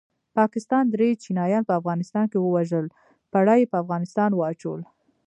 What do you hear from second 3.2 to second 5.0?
پړه یې په افغانستان واچول